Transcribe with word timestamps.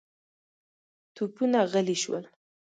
توپونه 1.15 1.59
غلي 1.71 1.95
شول. 2.03 2.23